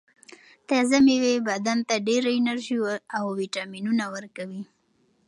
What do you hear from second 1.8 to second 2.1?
ته